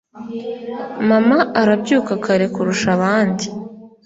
mama 1.09 1.37
arabyuka 1.61 2.13
kare 2.25 2.45
kurusha 2.53 2.87
abandi 2.97 3.45